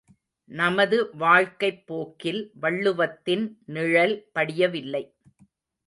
[0.51, 3.45] நமது வாழ்க்கைப் போக்கில் வள்ளுவத்தின்
[3.65, 5.03] நிழல் படியவில்லை.